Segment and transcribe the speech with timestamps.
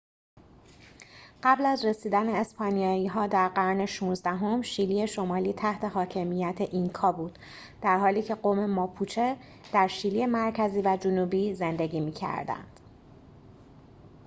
[1.43, 7.39] قبل از رسیدن اسپانیایی‌ها در قرن ۱۶ام شیلی شمالی تحت حاکمیت اینکا بود
[7.81, 9.37] درحالیکه قوم ماپوچه
[9.73, 12.79] در شیلی مرکزی و جنوبی زندگی می‌کردند